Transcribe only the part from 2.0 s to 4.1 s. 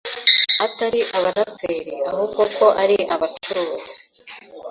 ahubwo ko ari abacuruzi